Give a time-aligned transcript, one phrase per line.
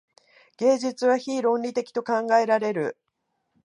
[0.57, 2.97] 芸術は非論理的と考えられる。